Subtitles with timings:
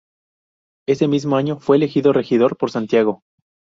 [0.89, 3.21] Ese mismo año fue elegido Regidor por Santiago.